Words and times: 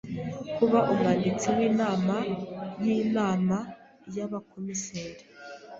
kuba 0.57 0.79
Umwanditsi 0.91 1.47
w’inama 1.55 2.15
y’Inama 2.83 3.57
y’Abakomiseri; 4.15 5.23